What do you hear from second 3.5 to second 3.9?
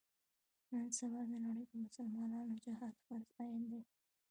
دی.